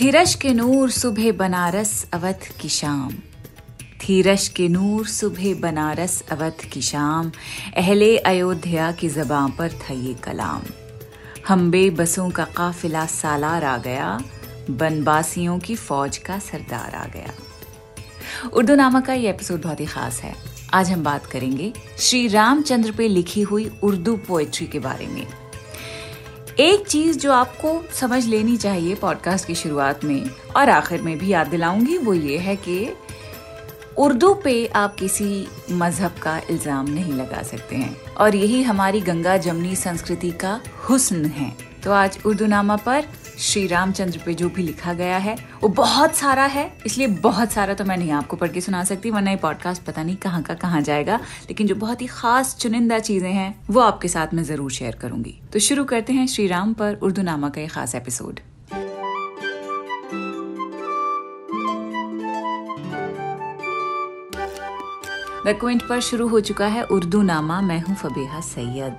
थी 0.00 0.12
के 0.12 0.54
नूर 0.54 0.90
सुबह 0.90 1.32
बनारस 1.32 2.06
अवध 2.12 2.38
की 2.60 2.68
शाम। 2.68 3.12
थी 3.82 4.22
के 4.26 4.68
नूर 4.68 5.06
सुबह 5.06 5.54
बनारस 5.54 6.24
अवध 6.30 6.64
की 6.72 6.80
शाम, 6.82 7.32
अहले 7.76 8.18
अयोध्या 8.18 8.92
की 8.92 9.08
जबां 9.08 9.50
पर 9.50 9.72
था 9.72 9.94
ये 9.94 10.14
कलाम। 10.14 10.62
हम 11.48 11.70
बसों 11.70 12.30
का 12.30 12.44
काफिला 12.44 13.06
सालार 13.06 13.64
आ 13.64 13.76
गया 13.78 14.20
बनबासियों 14.70 15.58
की 15.58 15.74
फौज 15.74 16.16
का 16.18 16.38
सरदार 16.38 16.94
आ 16.94 17.06
गया। 17.06 17.32
उर्दू 18.52 18.74
नामा 18.74 19.00
का 19.00 19.12
ये 19.12 19.30
एपिसोड 19.30 19.62
बहुत 19.62 19.80
ही 19.80 19.86
खास 19.86 20.20
है। 20.20 20.34
आज 20.74 20.90
हम 20.90 21.04
बात 21.04 21.26
करेंगे 21.26 21.72
श्री 21.98 22.28
रामचंद्र 22.28 22.92
पे 22.92 23.08
लिखी 23.08 23.40
हुई 23.40 23.70
उर्दू 23.82 24.16
पोएट्री 24.16 24.66
के 24.66 24.78
बारे 24.78 25.06
में। 25.06 25.26
एक 26.60 26.86
चीज़ 26.86 27.18
जो 27.18 27.32
आपको 27.32 27.84
समझ 27.94 28.24
लेनी 28.26 28.56
चाहिए 28.56 28.94
पॉडकास्ट 28.94 29.46
की 29.46 29.54
शुरुआत 29.54 30.04
में 30.04 30.30
और 30.56 30.70
आखिर 30.70 31.02
में 31.02 31.18
भी 31.18 31.28
याद 31.28 31.46
दिलाऊँगी, 31.46 31.98
वो 31.98 32.14
ये 32.14 32.38
है 32.38 32.56
कि 32.56 32.92
उर्दू 33.98 34.34
पे 34.34 34.66
आप 34.66 34.94
किसी 34.94 35.48
मज़हब 35.70 36.14
का 36.22 36.40
इल्ज़ाम 36.50 36.90
नहीं 36.90 37.12
लगा 37.12 37.42
सकते 37.42 37.76
हैं। 37.76 38.14
और 38.14 38.34
यही 38.34 38.62
हमारी 38.62 39.00
गंगा 39.00 39.36
जमनी 39.36 39.76
संस्कृति 39.76 40.30
का 40.30 40.60
हुस्न 40.88 41.24
है। 41.24 41.69
तो 41.84 41.92
आज 41.92 42.18
उर्दू 42.26 42.46
नामा 42.46 42.76
पर 42.76 43.04
श्री 43.38 43.66
रामचंद्र 43.66 44.20
पे 44.26 44.34
जो 44.34 44.48
भी 44.48 44.62
लिखा 44.62 44.92
गया 44.92 45.18
है, 45.18 45.36
वो 45.62 45.68
बहुत 45.68 46.14
सारा 46.16 46.44
है, 46.44 46.72
इसलिए 46.86 47.06
बहुत 47.06 47.52
सारा 47.52 47.74
तो 47.74 47.84
मैं 47.84 47.96
नहीं 47.96 48.10
आपको 48.12 48.36
पढ़ 48.36 48.48
के 48.48 48.60
सुना 48.60 48.82
सकती, 48.84 49.10
वरना 49.10 49.30
ये 49.30 49.36
पॉडकास्ट 49.36 49.82
पता 49.82 50.02
नहीं 50.02 50.16
कहाँ 50.16 50.42
का 50.42 50.54
कहाँ 50.54 50.80
जाएगा, 50.82 51.16
लेकिन 51.48 51.66
जो 51.66 51.74
बहुत 51.76 52.02
ही 52.02 52.06
खास 52.06 52.56
चुनिंदा 52.56 52.98
चीज़ें 52.98 53.32
हैं, 53.32 53.54
वो 53.70 53.80
आपके 53.80 54.08
साथ 54.08 54.34
मैं 54.34 54.44
ज़रूर 54.44 54.70
शेयर 54.70 54.96
करूँगी। 54.96 55.38
तो 55.52 55.58
शुरू 55.58 55.84
करते 55.84 56.12
हैं 56.12 56.26
श्री 56.26 56.46
राम 56.46 56.72
पर 56.72 56.94
उर्दू 56.94 57.22
नामा 57.22 57.48
का 57.48 57.60
एक 57.60 57.72
खास 57.72 57.94
एपिसोड 57.94 58.40
क्विंट 65.52 65.82
पर 65.88 66.00
शुरू 66.00 66.26
हो 66.28 66.40
चुका 66.40 66.66
है 66.66 66.82
उर्दू 66.84 67.22
नामा 67.22 67.60
मैं 67.60 67.80
हूँ 67.80 67.96
फबीहा 67.96 68.40
सैयद। 68.40 68.98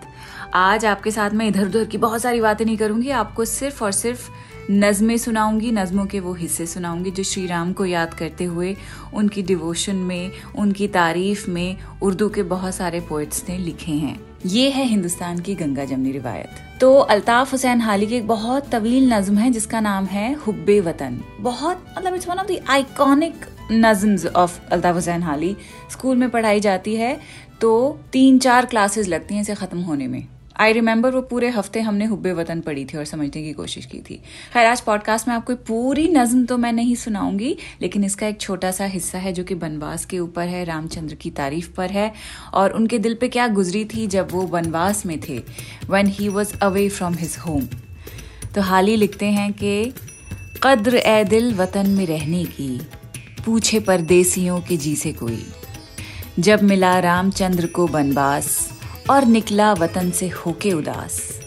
आज 0.53 0.85
आपके 0.85 1.11
साथ 1.11 1.31
मैं 1.31 1.47
इधर 1.47 1.65
उधर 1.65 1.85
की 1.85 1.97
बहुत 1.97 2.21
सारी 2.21 2.41
बातें 2.41 2.65
नहीं 2.65 2.77
करूँगी, 2.77 3.09
आपको 3.09 3.45
सिर्फ़ 3.45 3.83
और 3.83 3.91
सिर्फ़ 3.91 4.29
नज़में 4.71 5.17
सुनाऊँगी, 5.17 5.71
नज़मों 5.71 6.05
के 6.05 6.19
वो 6.19 6.33
हिस्से 6.33 6.65
सुनाऊँगी 6.65 7.11
जो 7.11 7.23
श्री 7.23 7.45
राम 7.47 7.73
को 7.73 7.85
याद 7.85 8.13
करते 8.13 8.43
हुए, 8.43 8.75
उनकी 9.13 9.41
डिवोशन 9.41 9.95
में, 9.95 10.31
उनकी 10.55 10.87
तारीफ़ 10.87 11.49
में 11.49 11.77
उर्दू 12.01 12.29
के 12.29 12.43
बहुत 12.43 12.75
सारे 12.75 12.99
पोइट्स 12.99 13.43
ने 13.49 13.57
लिखे 13.57 13.91
हैं। 13.91 14.19
ये 14.45 14.69
है 14.69 14.85
हिंदुस्तान 14.85 15.39
की 15.39 15.55
गंगा 15.55 15.85
जमनी 15.85 16.11
रिवायत। 16.11 16.79
तो 16.81 16.93
अल्ताफ 16.97 17.51
हुसैन 17.51 17.81
हाली 17.81 18.07
की 18.07 18.15
एक 18.15 18.27
बहुत 18.27 18.69
तवील 18.69 19.13
नज्म 19.13 19.37
है, 19.37 19.49
जिसका 19.51 19.79
नाम 19.79 20.05
है 20.05 20.33
हुब्बे 20.35 20.79
वतन। 20.79 21.19
बहुत 21.39 21.85
मतलब 21.97 22.15
it's 22.15 22.27
one 22.27 22.35
of 22.35 22.47
the 22.47 22.59
iconic 22.69 23.45
नज्म्स 23.71 24.25
of 24.25 24.59
Altaf 24.71 24.95
Hussain 24.95 25.23
Hali. 25.23 25.55
School 25.91 26.17
में 26.17 26.29
पढ़ाई 26.29 26.59
जाती 26.59 26.95
है 26.95 27.17
तो 27.61 27.99
तीन 28.11 28.39
चार 28.39 28.65
क्लासेस 28.65 29.07
लगती 29.07 29.35
हैं 29.35 29.41
इसे 29.41 29.55
खत्म 29.55 29.79
होने 29.79 30.07
में। 30.07 30.25
आई 30.59 30.73
रिमेम्बर 30.73 31.11
वो 31.11 31.21
पूरे 31.21 31.49
हफ़्ते 31.49 31.81
हमने 31.81 32.05
हुब्बे 32.05 32.31
वतन 32.33 32.59
पढ़ी 32.61 32.83
थी 32.85 32.97
और 32.97 33.05
समझने 33.05 33.41
की 33.43 33.53
कोशिश 33.53 33.85
की 33.85 33.99
थी। 33.99 34.15
खैर, 34.53 34.65
आज 34.65 34.81
पॉडकास्ट 34.81 35.27
में 35.27 35.33
आपको 35.35 35.55
पूरी 35.67 36.07
नज्म 36.07 36.45
तो 36.45 36.57
मैं 36.57 36.71
नहीं 36.73 36.95
सुनाऊँगी, 36.95 37.55
लेकिन 37.81 38.03
इसका 38.03 38.27
एक 38.27 38.39
छोटा 38.41 38.71
सा 38.71 38.85
हिस्सा 38.85 39.17
है 39.17 39.33
जो 39.33 39.43
कि 39.43 39.55
बनवास 39.55 40.05
के 40.05 40.19
ऊपर 40.19 40.47
है, 40.47 40.63
रामचंद्र 40.65 41.15
की 41.15 41.29
तारीफ़ 41.31 41.71
पर 41.73 41.89
है। 41.89 42.11
और 42.53 42.71
उनके 42.71 42.99
दिल 42.99 43.15
पे 43.15 43.27
क्या 43.27 43.47
गुजरी 43.47 43.85
थी 43.85 44.07
जब 44.07 44.31
वो 44.31 44.45
बनवास 44.47 45.05
में 45.05 45.19
थे 45.29 45.41
when 45.89 46.07
he 46.09 46.27
was 46.27 46.55
away 46.61 46.87
from 46.89 47.13
his 47.13 47.35
home 47.47 47.67
तो 48.55 48.61
हाल 48.61 48.87
ही 48.87 48.95
लिखते 48.95 49.25
हैं 49.25 49.51
कि, 49.53 49.93
कद्र 50.63 50.97
ए 50.97 51.23
दिल 51.23 51.53
वतन 51.55 51.89
में 51.89 52.05
रहने 52.05 52.43
की 52.45 52.79
पूछे 53.45 53.79
परदेसियों 53.79 54.61
के 54.61 54.77
जी 54.77 54.95
से 54.95 55.13
कोई। 55.13 55.45
जब 56.39 56.63
मिला 56.63 56.99
रामचंद्र 56.99 57.67
को 57.67 57.87
बनवास 57.87 58.69
और 59.09 59.25
निकला 59.25 59.73
वतन 59.73 60.11
से 60.11 60.27
होके 60.27 60.73
उदास। 60.73 61.41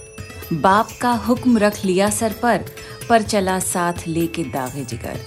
बाप 0.53 0.89
का 1.01 1.13
हुक्म 1.13 1.59
रख 1.59 1.85
लिया 1.85 2.11
सर 2.11 2.33
पर 2.33 2.65
पर 3.09 3.23
चला 3.23 3.59
साथ 3.59 3.93
लेके 4.07 4.45
दागे 4.45 4.85
जिगर। 4.85 5.21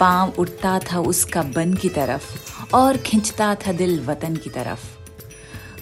पाँव 0.00 0.32
उठता 0.38 0.78
था 0.78 1.00
उसका 1.00 1.42
बन 1.42 1.74
की 1.74 1.88
तरफ़ 1.88 2.52
और 2.74 2.96
खिंचता 2.96 3.54
था 3.54 3.72
दिल 3.72 4.00
वतन 4.00 4.36
की 4.36 4.50
तरफ़। 4.50 4.84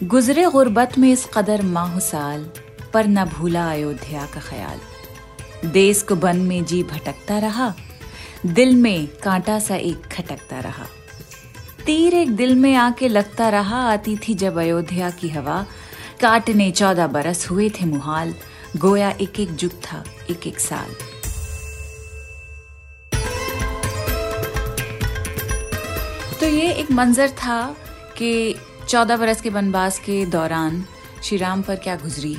गुजरे 0.05 0.45
गुर्बत 0.45 0.99
में 0.99 1.13
इस 1.13 1.29
कदर 1.35 1.63
माह 1.63 1.99
साल, 1.99 2.51
पर 2.93 3.07
न 3.07 3.25
भूला 3.25 3.71
अयोध्या 3.71 4.27
का 4.27 4.41
ख्याल। 4.41 4.81
देश 5.69 6.03
को 6.03 6.17
बन 6.17 6.37
में 6.37 6.65
जी 6.65 6.83
भटकता 6.83 7.39
रहा 7.39 7.75
दिल 8.47 8.75
में 8.77 9.07
कांटा 9.07 9.59
सा 9.59 9.77
एक 9.77 10.07
खटकता 10.07 10.59
रहा। 10.61 10.85
तीर 11.87 12.15
एक 12.15 12.31
दिल 12.37 12.55
में 12.55 12.75
आके 12.75 13.09
लगता 13.09 13.49
रहा 13.49 13.81
आती 13.93 14.17
थी 14.17 14.35
जब 14.35 14.59
अयोध्या 14.59 15.11
की 15.11 15.29
हवा 15.29 15.67
काटने 16.21 16.71
चौदह 16.71 17.07
बरस 17.07 17.51
हुए 17.51 17.69
थे 17.71 17.85
मुहाल, 17.85 18.35
गोया 18.77 19.11
एक 19.11 19.41
एक 19.41 19.55
जुग 19.55 19.73
था 19.73 20.05
एक 20.31 20.47
एक 20.47 20.61
साल। 20.61 20.91
तो 26.41 26.47
ये 26.47 26.73
एक 26.73 26.91
मंजर 26.91 27.29
था 27.29 27.77
कि 28.19 28.55
चौदह 28.89 29.17
बरस 29.17 29.41
के 29.41 29.51
वनवास 29.51 29.99
के 29.99 30.27
दौरान 30.27 30.85
श्री 31.23 31.37
राम 31.37 31.63
पर 31.63 31.77
क्या 31.77 31.97
गुजरी? 31.97 32.37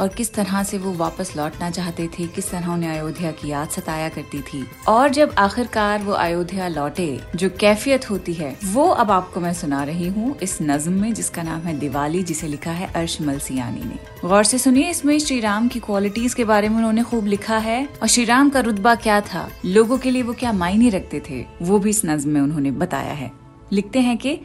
और 0.00 0.08
किस 0.08 0.34
तरह 0.34 0.62
से 0.62 0.78
वो 0.78 0.92
वापस 0.92 1.36
लौटना 1.36 1.70
चाहते 1.70 2.08
थे, 2.08 2.26
किस 2.26 2.50
तरह 2.50 2.66
उन्हें 2.66 2.90
अयोध्या 2.90 3.30
की 3.30 3.48
याद 3.48 3.68
सताया 3.68 4.08
करती 4.08 4.40
थी। 4.40 4.66
और 4.88 5.08
जब 5.08 5.34
आखिरकार 5.38 6.02
वो 6.02 6.12
अयोध्या 6.12 6.68
लौटे, 6.68 7.20
जो 7.36 7.50
कैफियत 7.50 8.10
होती 8.10 8.34
है, 8.34 8.56
वो 8.64 8.88
अब 8.88 9.10
आपको 9.10 9.40
मैं 9.40 9.54
सुना 9.54 9.82
रही 9.82 10.08
हूँ 10.08 10.38
इस 10.38 10.58
नज्म 10.62 10.92
में, 10.92 11.14
जिसका 11.14 11.42
नाम 11.42 11.60
है 11.60 11.78
दिवाली, 11.78 12.22
जिसे 12.22 12.48
लिखा 12.48 12.70
है 12.70 12.92
अर्शमल 12.92 13.38
सियानी 13.38 13.80
ने। 13.80 14.28
गौर 14.28 14.44
से 14.44 14.58
सुनिए 14.58 14.90
इसमें 14.90 15.18
श्री 15.18 15.40
राम 15.40 15.68
की 15.68 15.80
क्वालिटीज 15.80 16.34
के 16.34 16.44
बारे 16.44 16.68
में 16.68 16.76
उन्होंने 16.76 17.02
खूब 17.02 17.26
लिखा 17.26 17.58
है। 17.58 17.88
और 18.02 18.08
श्री 18.08 18.24
राम 18.24 18.50
का 18.50 18.60
रुतबा 18.60 18.94
क्या 18.94 19.20
था? 19.20 19.48
लोगों 19.64 19.98
के 19.98 20.10
लिए 20.10 20.22
वो 20.22 20.32
क्या 20.32 20.52
मायने 20.52 20.88
रखते 20.88 21.22
थे? 21.30 21.46
वो 21.62 21.78
भी 21.78 21.90
इस 21.90 22.02
नज्म 22.04 22.30
में 22.30 22.40
उन्होंने 22.40 22.70
बताया 22.70 23.12
है। 23.12 23.32
लिखते 23.72 24.00
हैं 24.00 24.18
कि, 24.18 24.40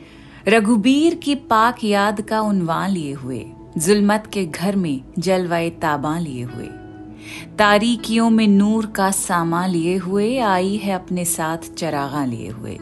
रघुबीर 0.47 1.15
की 1.15 1.35
पाक 1.35 1.83
याद 1.83 2.21
का 2.21 2.41
उनवान 2.41 2.89
लिए 2.89 3.13
हुए। 3.13 3.45
जुल्मत 3.77 4.27
के 4.33 4.45
घर 4.45 4.75
में 4.75 5.01
जलवाए 5.19 5.69
ताबा 5.69 6.17
लिए 6.19 6.43
हुए। 6.43 6.67
तारीकियों 7.57 8.29
में 8.29 8.47
नूर 8.47 8.85
का 8.85 9.09
सामा 9.11 9.65
लिए 9.67 9.95
हुए 9.97 10.37
आई 10.39 10.75
है 10.77 10.93
अपने 10.93 11.25
साथ 11.25 11.73
चरागा 11.77 12.23
लिए 12.25 12.49
हुए। 12.49 12.77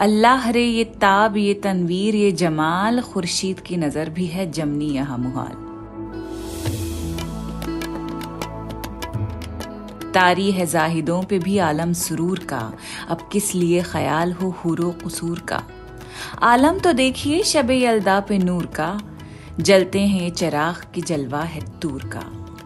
अल्लाह 0.00 0.48
रे, 0.50 0.64
ये 0.64 0.84
ताब, 0.84 1.36
ये 1.36 1.54
तनवीर, 1.54 2.14
ये 2.14 2.32
जमाल, 2.32 3.00
खुर्शीद 3.00 3.60
की 3.60 3.76
नज़र 3.76 4.10
भी 4.10 4.26
है 4.26 4.50
जमनी 4.50 4.86
यहाँ 4.86 5.18
मुहाल। 5.18 5.52
तारी 10.14 10.50
है 10.50 10.66
जाहिदों 10.66 11.22
पे 11.22 11.38
भी 11.38 11.58
आलम 11.58 11.92
सुरूर 11.92 12.38
का। 12.38 12.72
अब 13.08 13.28
किस 13.32 13.54
लिए 13.54 13.82
ख्याल 13.82 14.32
हो 14.32 14.50
हुरो 14.64 14.90
कसूर 15.04 15.38
का? 15.38 15.62
आलम 16.42 16.78
तो 16.78 16.92
देखिए 16.92 17.42
शब 17.42 17.70
यलदा 17.70 18.18
पे 18.20 18.38
नूर 18.38 18.66
का। 18.66 18.88
जलते 19.60 20.00
हैं 20.00 20.30
चराग 20.30 20.86
की 20.94 21.00
जलवा 21.00 21.42
है 21.42 21.60
दूर 21.80 22.04
का। 22.04 22.22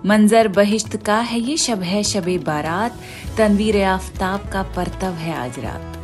मंजर 0.07 0.49
बहिश्त 0.49 0.97
का 0.97 1.17
है 1.17 1.41
ये 1.41 1.57
शब 1.57 1.83
है 1.83 2.03
शबे 2.03 2.39
बारात, 2.39 3.01
तनवीर 3.39 3.83
आफ्ताब 3.83 4.51
का 4.53 4.63
परतव 4.63 5.11
है 5.11 5.37
आज 5.37 5.59
रात। 5.59 5.99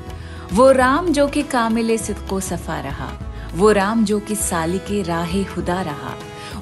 वो 0.53 0.71
राम 0.72 1.09
जो 1.09 1.28
कि 1.28 1.43
कामिल 1.43 1.97
सिद्को 1.97 2.41
सफ़ा 2.41 2.81
रहा, 2.81 3.10
वो 3.54 3.72
राम 3.72 4.04
जो 4.04 4.21
कि 4.21 4.34
साली 4.34 4.78
के 4.78 5.03
राह 5.03 5.43
खुदा 5.43 5.82
रहा, 5.82 6.15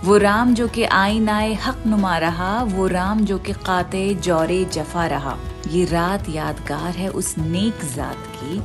वो 0.05 0.17
राम 0.17 0.55
जो 0.55 0.69
कि 0.69 0.85
आईनाए 0.85 1.55
हक 1.55 1.83
नुमा 1.87 2.19
रहा, 2.19 2.63
वो 2.63 2.87
राम 2.87 3.21
जो 3.21 3.39
कि 3.39 3.53
काते 3.53 4.15
जौरे 4.15 4.65
जफा 4.65 5.07
रहा। 5.07 5.39
ये 5.69 5.85
रात 5.85 6.29
यादगार 6.29 6.91
है 6.91 7.09
उस 7.09 7.39
नेक 7.39 7.79
जात 7.97 8.33
की, 8.37 8.59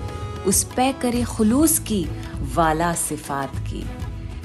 उस 0.44 0.64
पै 0.64 0.94
करे 0.94 1.24
खुलूस 1.24 1.80
की, 1.80 2.08
वाला 2.56 2.94
सिफात 2.94 3.56
की। 3.56 3.90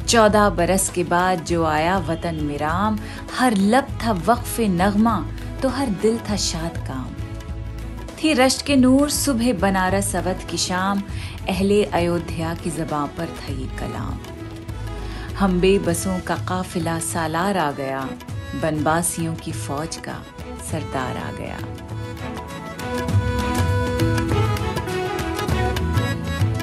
चौदह 0.09 0.49
बरस 0.51 0.89
के 0.89 1.05
बाद 1.05 1.45
जो 1.45 1.65
आया 1.65 1.97
वतन 1.99 2.35
में 2.43 2.57
राम 2.59 2.99
हर 3.39 3.57
लब 3.57 3.87
था 4.05 4.13
वक्फ 4.27 4.61
नगमा 4.61 5.17
तो 5.63 5.69
हर 5.69 5.89
दिल 6.03 6.19
था 6.31 6.37
शाद 6.37 6.77
काम। 6.89 7.15
थी 8.17 8.33
रश्त 8.33 8.65
के 8.67 8.77
नूर, 8.77 9.11
सुबह 9.11 9.53
बनारस 9.53 10.15
अवध 10.17 10.47
की 10.51 10.57
शाम, 10.57 11.03
अहले 11.49 11.83
अयोध्या 11.85 12.55
की 12.55 12.71
जबां 12.71 13.07
पर 13.09 13.27
था 13.39 13.53
ये 13.53 13.67
कलाम। 13.79 14.19
हम 15.37 15.61
बेबसों 15.61 16.19
का 16.21 16.37
काफिला 16.49 16.99
सालार 16.99 17.59
आ 17.59 17.71
गया 17.73 18.09
बनबासियों 18.63 19.35
की 19.35 19.53
फौज 19.53 19.97
का 19.97 20.23
सरदार 20.71 21.17
आ 21.17 21.31
गया। 21.33 21.59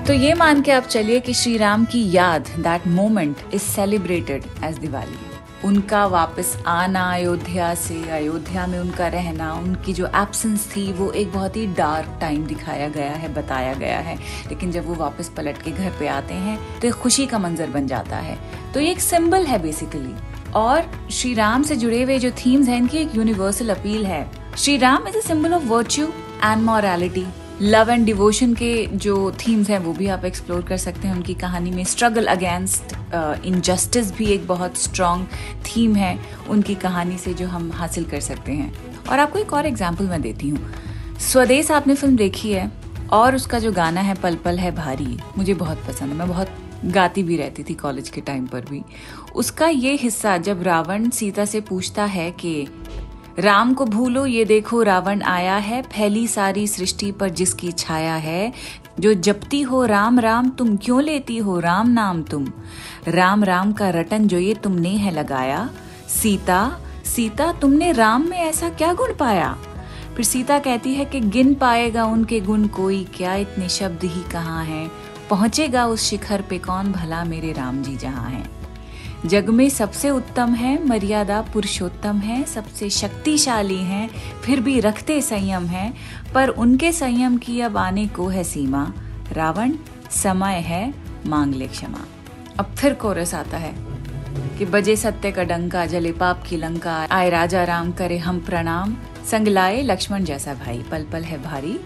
तो 0.08 0.14
ये 0.14 0.34
मान 0.34 0.62
के 0.62 0.72
आप 0.72 0.84
चलिए 0.84 1.20
कि 1.20 1.34
श्री 1.34 1.58
राम 1.58 1.84
की 1.86 2.02
याद 2.12 2.48
that 2.60 2.88
moment 2.88 3.38
is 3.54 3.62
celebrated 3.62 4.46
as 4.64 4.78
Diwali 4.78 5.18
उनका 5.64 6.06
वापस 6.06 6.56
आना, 6.68 7.04
अयोध्या 7.14 7.74
से, 7.76 8.02
अयोध्या 8.10 8.66
में 8.68 8.78
उनका 8.80 9.08
रहना, 9.08 9.54
उनकी 9.54 9.94
जो 9.94 10.06
एब्सेंस 10.06 10.66
थी, 10.76 10.92
वो 10.94 11.10
एक 11.12 11.32
बहुत 11.34 11.56
ही 11.56 11.66
डार्क 11.68 12.18
टाइम 12.22 12.46
दिखाया 12.46 12.88
गया 12.88 13.12
है, 13.12 13.34
बताया 13.34 13.74
गया 13.74 14.00
है। 14.00 14.16
लेकिन 14.50 14.72
जब 14.72 14.88
वो 14.88 14.96
वापस 14.96 15.30
पलट 15.30 15.62
के 15.62 15.72
घर 15.72 15.92
पे 16.00 16.08
आते 16.08 16.34
हैं 16.34 16.58
तो 16.82 16.88
एक 16.88 16.94
खुशी 16.94 17.26
का 17.26 17.40
मंजर 17.40 17.70
बन 17.70 17.88
जाता 17.88 18.18
है। 18.18 18.38
तो 18.74 18.80
ये 18.80 18.92
एक 18.92 19.02
सिंबल 19.02 19.46
है 19.46 19.62
बेसिकली 19.62 20.14
और 20.56 20.92
श्री 21.12 21.34
राम 21.34 21.64
से 21.64 21.76
जुड़े 21.76 22.02
हुए 22.04 22.18
जो 22.20 22.32
थीम्स 22.36 22.68
हैं, 22.68 22.78
इनकी 22.78 22.98
एक 22.98 23.16
यूनिवर्सल 23.16 23.70
अपील 23.70 24.06
है। 24.06 24.30
Shri 24.58 24.78
Ram 24.78 25.08
is 25.08 25.18
a 25.18 25.22
symbol 25.22 25.54
of 25.54 25.64
virtue 25.64 26.08
and 26.44 26.64
morality 26.64 27.26
love 27.62 27.90
and 27.90 28.06
devotion 28.06 28.54
के 28.54 28.86
जो 28.88 29.32
थीम्स 29.40 29.70
हैं, 29.70 29.78
वो 29.80 29.94
भी 29.94 30.08
आप 30.08 30.24
एक्सप्लोर 30.26 30.62
कर 30.64 30.78
सकते 30.78 31.08
हैं। 31.08 31.16
उनकी 31.16 31.34
कहानी 31.36 31.72
में 31.72 31.84
स्ट्रगल 31.84 32.26
अगेंस्ट 32.28 32.96
इनजस्टिस 33.46 34.12
भी 34.12 34.26
एक 34.26 34.48
बहुत 34.48 34.78
स्ट्रॉन्ग 34.78 35.28
थीम 35.66 35.96
है 35.96 36.18
उनकी 36.50 36.76
कहानी 36.78 37.18
से 37.18 37.34
जो 37.34 37.48
हम 37.48 37.72
हासिल 37.72 38.06
कर 38.06 38.20
सकते 38.22 38.52
हैं। 38.52 38.74
और 39.04 39.20
आपको 39.20 39.40
एक 39.40 39.54
और 39.54 39.66
एग्ज़ाम्पल 39.66 40.06
मैं 40.06 40.22
देती 40.22 40.50
हूँ। 40.50 40.74
स्वदेश 41.22 41.72
आपने 41.72 41.96
फ़िल्म 41.96 42.16
देखी 42.16 42.52
है 42.52 42.72
और 43.12 43.36
उसका 43.36 43.60
जो 43.60 43.72
गाना 43.72 44.02
है, 44.02 44.16
पल 44.16 44.36
पल 44.36 44.58
है 44.58 44.72
भारी, 44.76 45.18
मुझे 45.38 45.54
बहुत 45.54 45.86
पसंद 45.88 46.12
है। 46.12 46.18
मैं 46.18 46.28
बहुत 46.28 46.56
गाती 46.86 47.24
भी 47.24 47.38
रहती 47.38 47.64
थी 47.64 47.74
कॉलेज 47.76 48.10
के 48.10 48.22
टाइम 48.22 48.48
पर 48.48 48.66
भी। 48.66 48.82
उसका 49.36 49.68
ये 49.68 49.96
हिस्सा 49.96 50.38
जब 50.40 50.64
रावण 50.64 51.10
सीता 51.10 51.46
से 51.46 51.62
पूछता 51.62 52.06
है 52.06 52.30
कि 52.34 52.68
राम 53.40 53.74
को 53.74 53.86
भूलो, 53.86 54.26
ये 54.26 54.46
देखो 54.46 54.84
रावण 54.84 55.22
आया 55.22 55.56
है, 55.56 55.82
फैली 55.82 56.28
सारी 56.28 56.68
सृष्टि 56.68 57.12
पर 57.12 57.30
जिसकी 57.30 57.72
छाया 57.72 58.16
है। 58.16 58.54
जो 59.00 59.14
जपती 59.14 59.62
हो, 59.62 59.86
राम 59.86 60.20
राम, 60.20 60.50
तुम 60.50 60.78
क्यों 60.78 61.04
लेती 61.04 61.38
हो, 61.38 61.60
राम 61.60 61.90
नाम 61.90 62.24
तुम? 62.24 62.48
राम 63.08 63.44
राम 63.44 63.74
का 63.74 63.90
रटन 63.90 64.28
जो 64.28 64.38
ये 64.38 64.54
तुमने 64.54 64.90
है 64.90 65.12
लगाया। 65.12 65.70
सीता 66.10 66.80
सीता, 67.06 67.52
तुमने 67.52 67.92
राम 67.92 68.30
में 68.30 68.38
ऐसा 68.38 68.70
क्या 68.70 68.94
गुण 68.94 69.14
पाया? 69.16 69.58
फिर 70.16 70.26
सीता 70.26 70.60
कहती 70.60 70.94
है 70.94 71.06
कि 71.06 71.20
गिन 71.20 71.54
पाएगा 71.54 72.06
उनके 72.06 72.40
गुण 72.40 72.68
कोई, 72.68 73.08
क्या 73.16 73.36
इतने 73.36 73.70
शब्द 73.70 74.00
ही 74.04 74.32
कहाँ 74.32 74.66
हैं? 74.66 74.92
पहुंचेगा 75.30 75.86
उस 75.86 76.02
शिखर 76.02 76.42
पे 76.42 76.58
कौन 76.58 76.92
भला 76.92 77.24
मेरे 77.24 77.52
राम 77.52 77.84
जी 77.84 77.96
जहाँ 77.96 78.30
हैं? 78.30 78.53
जग 79.26 79.50
में 79.50 79.70
सबसे 79.70 80.10
उत्तम 80.10 80.54
है, 80.54 80.86
मर्यादा 80.88 81.40
पुरुषोत्तम 81.54 82.18
है, 82.18 82.44
सबसे 82.44 82.90
शक्तिशाली 82.90 83.78
हैं, 83.78 84.10
फिर 84.42 84.60
भी 84.60 84.80
रखते 84.80 85.22
संयम 85.22 85.66
है, 85.66 85.94
पर 86.34 86.50
उनके 86.50 86.92
संयम 86.92 87.38
की 87.38 87.60
अब 87.62 87.78
आने 87.78 88.08
को 88.08 88.28
है 88.28 88.44
सीमा। 88.44 88.92
रावण, 89.32 89.74
समय 90.12 90.62
है 90.66 90.94
मांग 91.26 91.54
ले 91.54 91.68
क्षमा। 91.68 92.06
अब 92.60 92.76
फिर 92.76 92.94
कोरस 92.94 93.34
आता 93.36 93.58
है 93.58 93.74
कि 94.58 94.66
बजे 94.66 94.96
सत्य 94.96 95.32
का 95.32 95.44
डंका, 95.44 95.86
जले 95.86 96.12
पाप 96.12 96.44
की 96.50 96.58
लंका, 96.58 96.96
आए 97.12 97.30
राजा 97.30 97.64
राम 97.64 97.92
करे 97.92 98.18
हम 98.18 98.40
प्रणाम। 98.40 98.96
संग 99.32 99.48
लाए 99.48 99.82
लक्ष्मण 99.82 100.24
जैसा 100.24 100.54
भाई 100.56 100.84
पल 100.92 101.06
पल 101.12 101.24
है 101.24 101.42
भारी, 101.44 101.80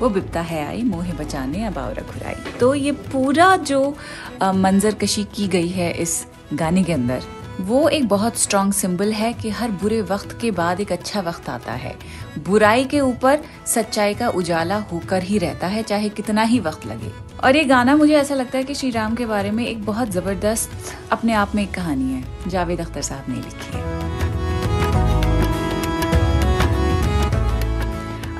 वो 0.00 0.08
बिपता 0.08 0.40
है 0.40 0.66
आई, 0.66 0.82
मोहे 0.82 1.12
बचाने, 1.12 1.64
अब 1.64 1.76
और 1.76 1.94
रखुराई 1.94 2.58
तो 2.60 2.74
ये 2.74 2.92
पूरा 2.92 3.56
जो 3.56 3.96
मंजर 4.42 4.94
कशी 4.94 5.24
की 5.34 5.48
गई 5.48 5.68
है 5.68 5.90
इस 5.92 6.24
गाने 6.54 6.82
के 6.82 6.92
अंदर। 6.92 7.22
वो 7.60 7.88
एक 7.88 8.08
बहुत 8.08 8.38
स्ट्रॉन्ग 8.38 8.72
सिंबल 8.72 9.12
है 9.12 9.32
कि 9.32 9.50
हर 9.50 9.70
बुरे 9.70 10.02
वक्त 10.02 10.38
के 10.40 10.50
बाद 10.50 10.80
एक 10.80 10.92
अच्छा 10.92 11.20
वक्त 11.20 11.48
आता 11.48 11.72
है। 11.72 11.94
बुराई 12.38 12.84
के 12.84 13.00
ऊपर 13.00 13.40
सच्चाई 13.66 14.14
का 14.14 14.28
उजाला 14.28 14.76
होकर 14.92 15.22
ही 15.22 15.38
रहता 15.38 15.66
है, 15.66 15.82
चाहे 15.82 16.08
कितना 16.08 16.42
ही 16.42 16.60
वक्त 16.60 16.86
लगे। 16.86 17.12
और 17.44 17.56
ये 17.56 17.64
गाना 17.64 17.96
मुझे 17.96 18.14
ऐसा 18.14 18.34
लगता 18.34 18.58
है 18.58 18.64
कि 18.64 18.74
श्री 18.74 18.90
राम 18.90 19.14
के 19.14 19.26
बारे 19.26 19.50
में 19.50 19.66
एक 19.66 19.84
बहुत 19.84 20.10
ज़बरदस्त 20.10 20.70
अपने 21.12 21.32
आप 21.32 21.54
में 21.54 21.62
एक 21.62 21.74
कहानी 21.74 22.12
है। 22.12 22.24
जावेद 22.48 22.80
अख्तर 22.80 23.02
साहब 23.02 23.24
ने 23.28 23.36
लिखी 23.36 23.78
है। 23.78 23.99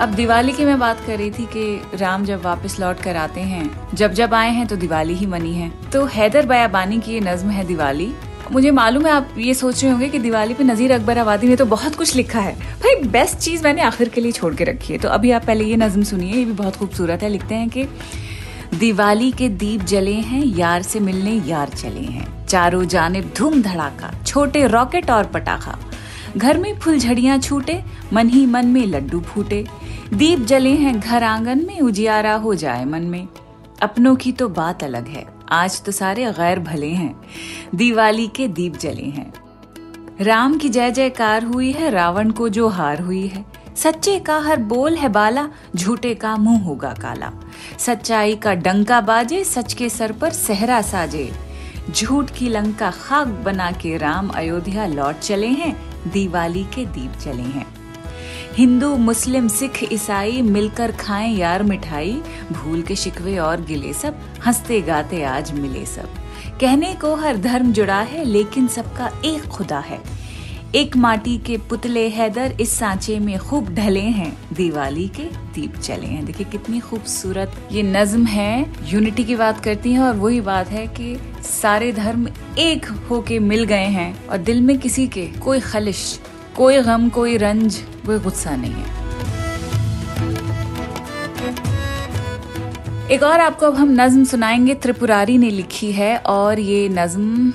अब 0.01 0.09
दिवाली 0.09 0.53
की 0.53 0.65
मैं 0.65 0.79
बात 0.79 1.01
कर 1.07 1.19
रही 1.19 1.31
थी 1.31 1.45
कि 1.47 1.97
राम 1.99 2.25
जब 2.25 2.43
वापस 2.43 2.79
लौट 2.81 3.01
कर 3.01 3.17
आते 3.17 3.41
हैं, 3.41 3.95
जब 3.95 4.13
जब 4.13 4.35
आए 4.35 4.51
हैं 4.51 4.67
तो 4.67 4.77
दिवाली 4.77 5.15
ही 5.15 5.27
मनी 5.27 5.53
है। 5.55 5.71
तो 5.93 6.05
हैदर 6.05 6.47
बयाबानी 6.47 7.01
की 7.01 7.13
ये 7.13 7.21
नज्म 7.21 7.51
है 7.51 7.65
दिवाली। 7.65 8.11
मुझे 8.53 8.71
मालूम 8.71 9.07
है 9.07 9.13
आप 9.13 9.35
ये 9.39 9.55
सोच 9.55 9.83
रहे 9.83 9.93
होंगे 9.93 10.09
कि 10.09 10.19
दिवाली 10.19 10.55
पे 10.55 10.65
नजीर 10.65 10.93
अकबर 10.93 11.19
आबादी 11.19 11.49
ने 11.49 11.57
तो 11.57 11.67
बहुत 11.67 11.97
कुछ 11.97 12.15
लिखा 12.17 12.41
है। 12.41 12.55
भाई 12.55 12.95
बेस्ट 13.09 13.39
चीज़ 13.39 13.65
मैंने 13.65 13.83
आखिर 13.83 14.09
के 14.09 14.21
लिए 14.21 14.33
छोड़ 14.33 14.55
के 14.55 14.65
रखी 14.65 14.93
है। 14.93 14.99
तो 14.99 15.09
अभी 15.09 15.31
आप 15.31 15.45
पहले 15.45 15.65
ये 15.65 15.77
नज्म 15.77 16.03
सुनिए, 16.03 16.33
ये 16.33 16.45
भी 16.45 16.53
बहुत 16.53 16.77
खूबसूरत 16.77 17.23
है। 17.23 17.29
लिखते 17.29 17.55
हैं 17.55 17.69
कि 17.69 17.85
दिवाली 18.75 19.31
के 19.33 19.49
दीप 19.49 19.81
जले 19.83 20.15
हैं, 20.15 20.45
यार 20.47 20.83
से 20.83 21.01
मिलने 21.01 21.35
यार 21.47 21.69
चले 21.69 22.01
हैं। 22.01 22.47
चारों 22.47 22.85
जानब 22.85 23.33
धूम 23.37 23.63
धड़ाका, 23.63 24.13
छोटे 24.27 24.67
रॉकेट 24.67 25.11
और 25.11 25.27
पटाखा। 25.27 25.79
घर 26.37 26.59
में 26.59 26.79
फुलझड़ियाँ 26.79 27.39
छूटे, 27.39 27.83
मन 28.13 28.29
ही 28.29 28.45
मन 28.47 28.67
में 28.67 28.85
लड्डू 28.87 29.21
फूटे। 29.21 29.65
दीप 30.15 30.39
जले 30.39 30.71
हैं 30.71 31.01
घर 31.01 31.23
आँगन 31.23 31.59
में, 31.67 31.81
उजियारा 31.81 32.35
हो 32.35 32.55
जाए 32.55 32.85
मन 32.85 33.03
में। 33.03 33.29
अपनों 33.83 34.17
की 34.17 34.33
तो 34.33 34.49
बात 34.49 34.85
अलग 34.85 35.09
है, 35.09 35.27
आज 35.49 35.83
तो 35.83 35.93
सारे 35.93 36.25
गैर 36.33 36.59
भले 36.59 36.89
हैं। 36.89 37.21
दिवाली 37.75 38.27
के 38.27 38.49
दीप 38.49 38.77
जले 38.77 39.03
हैं। 39.03 39.33
राम 40.21 40.59
की 40.59 40.69
जय 40.69 40.91
जयकार 40.91 41.45
हुई 41.45 41.73
है, 41.73 41.91
रावण 41.91 42.31
को 42.31 42.49
जो 42.49 42.69
हार 42.69 43.01
हुई 43.01 43.27
है। 43.27 43.45
सच्चे 43.77 44.19
का 44.19 44.39
हर 44.39 44.57
बोल 44.57 44.97
है 44.97 45.09
बाला, 45.09 45.49
झूठे 45.77 46.15
का 46.15 46.37
मुँह 46.37 46.65
होगा 46.65 46.93
काला। 46.93 47.33
सच्चाई 47.79 48.37
का 48.37 48.55
डंका 48.55 49.01
बाजे, 49.01 49.45
सच 49.45 49.73
के 49.73 49.89
सर 49.89 50.13
पर 50.13 50.31
सहरा 50.31 50.83
साजे। 50.83 51.33
झूठ 51.91 52.31
की 52.31 52.49
लंका 52.49 52.91
खाक 52.91 53.27
बना 53.27 53.73
के 53.73 53.97
राम 53.97 54.29
अयोध्या 54.29 54.87
लौट 54.87 55.19
चले 55.19 55.49
हैं, 55.49 55.77
दिवाली 56.13 56.65
के 56.65 56.87
दीप 56.87 57.13
जले 57.21 57.43
हैं। 57.43 57.80
हिंदू, 58.61 58.97
मुस्लिम, 58.97 59.49
सिख, 59.49 59.93
ईसाई 59.93 60.43
मिलकर 60.43 60.93
खाएँ 60.93 61.37
यार 61.37 61.63
मिठाई, 61.63 62.23
भूल 62.53 62.83
के 62.83 62.97
शिकवे 62.97 63.39
और 63.39 63.61
गिले 63.61 63.93
सब, 63.93 64.21
हँसते 64.47 64.81
गाते 64.81 65.23
आज 65.23 65.53
मिले 65.53 65.87
सब। 65.87 66.09
कहने 66.61 66.95
को 66.95 67.15
हर 67.15 67.37
धर्म 67.37 67.73
जुड़ा 67.73 68.01
है, 68.01 68.25
लेकिन 68.25 68.69
सबका 68.69 69.21
एक 69.25 69.43
खुदा 69.43 69.79
है। 69.79 70.01
एक 70.75 70.97
माटी 70.97 71.39
के 71.39 71.57
पुतले 71.57 72.09
हैदर 72.09 72.57
इस 72.61 72.71
सांचे 72.71 73.19
में 73.19 73.39
खूब 73.39 73.75
ढले 73.75 74.01
हैं, 74.01 74.39
दिवाली 74.53 75.09
के 75.09 75.23
दीप 75.23 75.77
चले 75.77 76.07
हैं। 76.07 76.25
देखिए 76.25 76.47
कितनी 76.47 76.81
खूबसूरत 76.81 77.69
ये 77.73 77.83
नज्म 77.83 78.25
है, 78.25 78.73
यूनिटी 78.85 79.25
की 79.25 79.37
बात 79.37 79.61
करती 79.61 79.93
है 79.93 80.01
और 80.01 80.17
वही 80.17 80.41
बात 80.41 80.69
है 80.69 80.87
कि 80.87 81.21
सारे 81.43 81.93
धर्म 81.93 82.29
एक 82.59 82.87
होके 82.87 83.39
मिल 83.39 83.65
गए 83.65 83.87
हैं 83.87 84.27
और 84.27 84.39
दिल 84.39 84.61
में 84.61 84.79
किसी 84.79 85.09
के 85.09 85.27
कोई 85.27 85.61
खलिश, 85.61 86.21
कोई 86.57 86.79
गम, 86.79 87.09
कोई 87.09 87.37
रंज 87.37 87.83
कोई 88.11 88.19
गुस्सा 88.19 88.57
नहीं 88.57 88.75
है। 88.75 88.99
एक 93.11 93.23
और 93.23 93.41
आपको 93.41 93.67
अब 93.67 93.75
हम 93.75 93.91
नज्म 94.01 94.25
सुनाएँगे, 94.25 94.75
त्रिपुरारी 94.75 95.39
ने 95.39 95.51
लिखी 95.51 95.93
है 95.93 96.17
और 96.19 96.61
ये 96.61 96.89
नज्म 96.89 97.53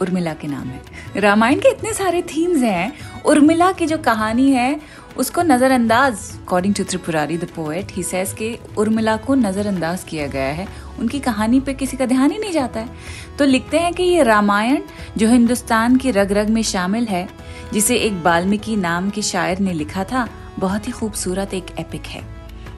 उर्मिला 0.00 0.32
के 0.34 0.48
नाम 0.48 0.68
है। 0.68 1.20
रामायण 1.20 1.58
के 1.58 1.68
इतने 1.68 1.92
सारे 1.92 2.22
थीम्स 2.22 2.62
हैं, 2.62 2.92
उर्मिला 3.22 3.70
की 3.72 3.86
जो 3.86 3.98
कहानी 3.98 4.50
है 4.50 4.80
उसको 5.16 5.42
नज़रअंदाज 5.42 6.18
according 6.42 6.74
to 6.74 6.84
Tripurari 6.84 7.38
the 7.38 7.44
poet 7.44 7.92
he 7.92 8.02
says 8.02 8.32
के 8.32 8.58
उर्मिला 8.78 9.16
को 9.16 9.34
नज़रअंदाज 9.34 10.04
किया 10.04 10.26
गया 10.26 10.48
है। 10.48 10.68
उनकी 10.98 11.20
कहानी 11.20 11.60
पे 11.60 11.74
किसी 11.74 11.96
का 11.96 12.06
ध्यान 12.06 12.30
ही 12.30 12.38
नहीं 12.38 12.52
जाता 12.52 12.80
है। 12.80 12.88
तो 13.38 13.44
लिखते 13.44 13.78
हैं 13.78 13.92
कि 13.94 14.02
ये 14.02 14.22
रामायण 14.22 14.82
जो 15.16 15.28
हिंदुस्तान 15.28 15.96
की 15.96 16.10
रग 16.10 16.32
रग 16.32 16.48
में 16.48 16.62
शामिल 16.62 17.06
है, 17.06 17.28
जिसे 17.72 17.96
एक 17.96 18.22
बाल्मीकि 18.22 18.76
नाम 18.76 19.10
के 19.10 19.22
शायर 19.22 19.58
ने 19.58 19.72
लिखा 19.72 20.04
था, 20.04 20.28
बहुत 20.58 20.86
ही 20.86 20.92
खूबसूरत 20.92 21.54
एक 21.54 21.66
एपिक 21.78 22.06
है। 22.06 22.22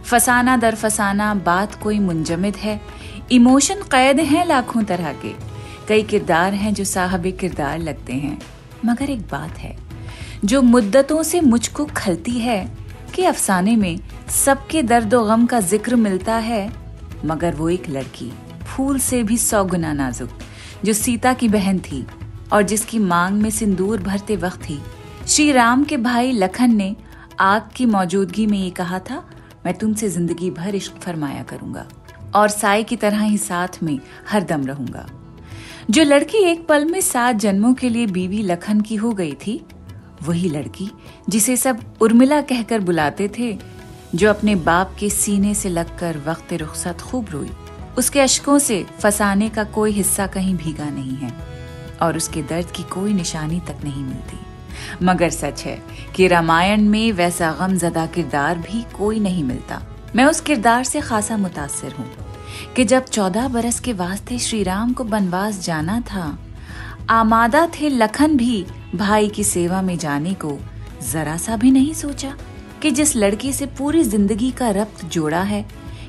फसाना 0.04 0.56
दर 0.56 0.74
फसाना, 0.74 1.34
बात 1.34 1.74
कोई 1.74 1.98
मुंजमिद 1.98 2.56
है। 2.56 2.80
इमोशन 3.32 3.74
कैद 3.74 4.20
हैं 4.20 4.46
लाखों 4.46 4.82
तरह 4.82 5.12
के। 5.12 5.34
कई 5.88 6.02
किरदार 6.02 6.54
हैं 6.54 6.74
जो 6.74 6.84
साहब 6.84 7.26
किरदार 7.40 7.78
लगते 7.78 8.12
हैं। 8.12 8.38
मगर 8.84 9.10
एक 9.10 9.20
बात 9.20 9.58
है 9.58 9.85
जो 10.46 10.60
मुद्दतों 10.62 11.22
से 11.22 11.40
मुझको 11.40 11.84
खलती 11.86 12.32
है 12.32 12.58
कि 13.14 13.24
अफसाने 13.24 13.74
में 13.76 13.98
सबके 14.28 14.82
दर्द 14.82 15.14
गम 15.14 15.46
का 15.46 15.60
ज़िक्र 15.60 15.96
मिलता 15.96 16.36
है, 16.36 16.70
मगर 17.24 17.54
वो 17.54 17.68
एक 17.68 17.88
लड़की, 17.88 18.30
फूल 18.66 18.98
से 18.98 19.22
भी 19.22 19.38
सौ 19.38 19.64
गुना 19.64 19.92
नाजुक, 19.92 20.30
जो 20.84 20.92
सीता 20.92 21.32
की 21.32 21.48
बहन 21.48 21.78
थी 21.80 22.04
और 22.52 22.62
जिसकी 22.62 22.98
मांग 22.98 23.42
में 23.42 23.50
सिंदूर 23.50 24.02
भरते 24.02 24.36
वक्त 24.36 24.68
ही 24.70 24.78
श्री 25.26 25.50
राम 25.52 25.84
के 25.84 25.96
भाई 25.96 26.32
लखन 26.32 26.76
ने 26.76 26.94
आग 27.40 27.68
की 27.76 27.86
मौजूदगी 27.86 28.46
में 28.46 28.58
ये 28.58 28.70
कहा 28.70 28.98
था, 29.00 29.22
मैं 29.66 29.74
तुमसे 29.74 30.08
ज़िंदगी 30.08 30.50
भर 30.50 30.74
इश्क 30.74 31.00
फरमाया 31.02 31.42
करूँगा 31.42 31.86
और 32.34 32.48
साय 32.48 32.82
की 32.82 32.96
तरह 32.96 33.20
ही 33.20 33.38
साथ 33.38 33.82
में 33.82 33.98
हर 34.30 34.44
दम 34.44 34.66
रहूँगा। 34.66 35.08
जो 35.90 36.02
लड़की 36.04 36.38
एक 36.44 36.66
पल 36.66 36.84
में 36.84 37.00
सात 37.00 37.36
जन्मों 37.36 37.74
के 37.74 37.88
लिए 37.88 38.06
बीवी 38.08 38.42
लखन 38.42 38.80
की 38.80 38.96
हो 38.96 39.12
गई 39.12 39.32
थी 39.46 39.62
वही 40.22 40.48
लड़की 40.48 40.90
जिसे 41.28 41.56
सब 41.56 41.80
उर्मिला 42.00 42.40
कहकर 42.40 42.80
बुलाते 42.80 43.28
थे, 43.38 43.56
जो 44.14 44.28
अपने 44.30 44.54
बाप 44.54 44.94
के 44.98 45.10
सीने 45.10 45.54
से 45.54 45.68
लगकर 45.68 46.18
वक्त 46.26 46.52
रुखसत 46.52 47.00
खूब 47.00 47.30
रोई। 47.30 47.50
उसके 47.98 48.20
अशकों 48.20 48.58
से 48.58 48.84
फसाने 49.00 49.48
का 49.48 49.64
कोई 49.64 49.92
हिस्सा 49.92 50.26
कहीं 50.26 50.54
भीगा 50.54 50.88
नहीं 50.90 51.16
है 51.16 51.32
और 52.02 52.16
उसके 52.16 52.42
दर्द 52.42 52.70
की 52.70 52.82
कोई 52.82 53.12
निशानी 53.12 53.60
तक 53.60 53.84
नहीं 53.84 54.04
मिलती। 54.04 54.38
मगर 55.02 55.30
सच 55.30 55.62
है 55.64 55.78
कि 56.16 56.26
रामायण 56.28 56.82
में 56.82 57.12
वैसा 57.12 57.52
गम 57.52 57.76
जदा 57.78 58.06
किरदार 58.06 58.58
भी 58.58 58.82
कोई 58.96 59.20
नहीं 59.20 59.44
मिलता। 59.44 59.82
मैं 60.16 60.24
उस 60.24 60.40
किरदार 60.40 60.84
से 60.84 61.00
खासा 61.00 61.36
मुतासर 61.36 61.92
हूँ 61.92 62.10
कि 62.76 62.84
जब 62.84 63.04
चौदह 63.04 63.48
बरस 63.48 63.80
के 63.80 63.92
वास्ते 63.92 64.38
श्री 64.38 64.62
राम 64.62 64.92
को 64.92 65.04
बनवास 65.04 65.64
जाना 65.64 66.00
था, 66.00 66.38
आमादा 67.10 67.66
थे 67.74 67.88
लखन 67.88 68.36
भी 68.36 68.64
भाई 68.94 69.28
की 69.28 69.44
सेवा 69.44 69.82
में 69.82 69.96
जाने 69.98 70.34
को 70.34 70.58
जरा 71.12 71.36
सा 71.36 71.56
भी 71.56 71.70
नहीं 71.70 71.94
सोचा 71.94 72.36
कि 72.82 72.90
जिस 72.90 73.16
लड़की 73.16 73.52
से 73.52 73.66
पूरी 73.66 74.02
ज़िंदगी 74.02 74.50
का 74.50 74.70
रब्त 74.70 75.04
जोड़ा 75.04 75.42
है, 75.42 75.64